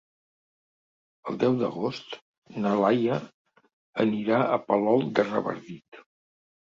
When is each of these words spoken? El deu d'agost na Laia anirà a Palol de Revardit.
El 1.31 1.37
deu 1.43 1.57
d'agost 1.59 2.17
na 2.63 2.73
Laia 2.81 3.19
anirà 4.05 4.41
a 4.47 4.59
Palol 4.71 5.07
de 5.21 5.27
Revardit. 5.29 6.01